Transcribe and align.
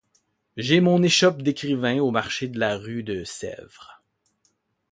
J'ai 0.57 0.81
mon 0.81 1.03
échoppe 1.03 1.43
d'écrivain 1.43 1.99
au 1.99 2.09
marché 2.09 2.47
de 2.47 2.57
la 2.57 2.75
rue 2.75 3.03
de 3.03 3.23
Sèvres. 3.23 4.01